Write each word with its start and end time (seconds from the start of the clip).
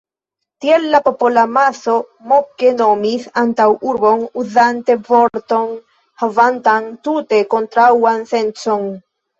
Tiel 0.63 0.85
la 0.93 1.01
popolamaso 1.07 1.93
moke 2.31 2.71
nomis 2.79 3.29
antaŭurbon, 3.43 4.27
uzante 4.45 4.99
vorton, 5.13 5.73
havantan 6.25 6.93
tute 7.09 7.45
kontraŭan 7.55 8.31
sencon. 8.35 8.95